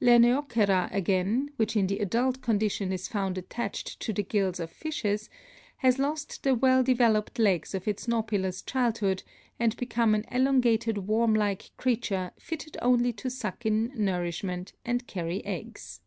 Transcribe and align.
Lernaeocera 0.00 0.88
again, 0.94 1.50
which 1.56 1.74
in 1.76 1.88
the 1.88 1.98
adult 1.98 2.40
condition 2.42 2.92
is 2.92 3.08
found 3.08 3.36
attached 3.36 3.98
to 3.98 4.12
the 4.12 4.22
gills 4.22 4.60
of 4.60 4.70
fishes, 4.70 5.28
has 5.78 5.98
lost 5.98 6.44
the 6.44 6.54
well 6.54 6.84
developed 6.84 7.40
legs 7.40 7.74
of 7.74 7.88
its 7.88 8.06
Nauplius 8.06 8.62
childhood 8.64 9.24
and 9.58 9.76
become 9.76 10.14
an 10.14 10.24
elongated 10.30 11.08
worm 11.08 11.34
like 11.34 11.72
creature 11.76 12.30
fitted 12.38 12.76
only 12.80 13.12
to 13.14 13.28
suck 13.28 13.66
in 13.66 13.90
nourishment 13.96 14.74
and 14.84 15.08
carry 15.08 15.44
eggs. 15.44 16.00